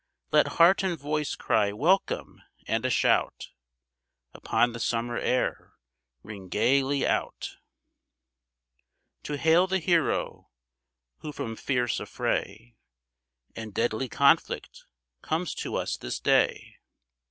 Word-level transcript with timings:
Let 0.31 0.53
heart 0.57 0.81
and 0.81 0.97
voice 0.97 1.35
cry 1.35 1.71
"welcome," 1.71 2.41
and 2.67 2.83
a 2.87 2.89
shout, 2.89 3.49
Upon 4.33 4.73
the 4.73 4.79
summer 4.79 5.15
air, 5.19 5.73
ring 6.23 6.49
gayly 6.49 7.05
out, 7.05 7.57
To 9.21 9.37
hail 9.37 9.67
the 9.67 9.77
hero, 9.77 10.49
who 11.19 11.31
from 11.31 11.55
fierce 11.55 11.99
affray 12.01 12.73
And 13.55 13.75
deadly 13.75 14.09
conflict 14.09 14.85
comes 15.21 15.53
to 15.53 15.75
us 15.75 15.97
this 15.97 16.19
day. 16.19 16.77